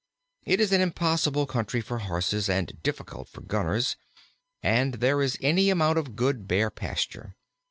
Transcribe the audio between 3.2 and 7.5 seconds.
for gunners, and there is any amount of good Bear pasture.